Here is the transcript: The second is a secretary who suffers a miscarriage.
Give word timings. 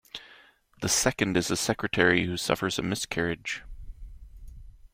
The 0.81 0.89
second 0.89 1.37
is 1.37 1.51
a 1.51 1.55
secretary 1.55 2.25
who 2.25 2.35
suffers 2.35 2.79
a 2.79 2.81
miscarriage. 2.81 3.61